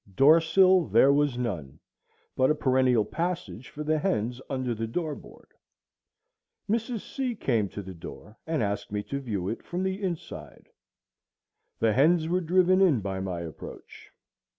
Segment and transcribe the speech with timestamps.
[0.15, 1.79] Door sill there was none,
[2.35, 5.49] but a perennial passage for the hens under the door board.
[6.67, 7.01] Mrs.
[7.01, 7.35] C.
[7.35, 10.69] came to the door and asked me to view it from the inside.
[11.77, 14.09] The hens were driven in by my approach.